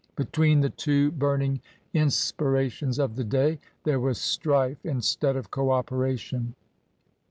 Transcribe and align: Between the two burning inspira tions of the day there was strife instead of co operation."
Between 0.15 0.61
the 0.61 0.71
two 0.71 1.11
burning 1.11 1.61
inspira 1.93 2.71
tions 2.71 2.97
of 2.97 3.17
the 3.17 3.23
day 3.23 3.59
there 3.83 3.99
was 3.99 4.17
strife 4.19 4.83
instead 4.83 5.35
of 5.35 5.51
co 5.51 5.69
operation." 5.69 6.55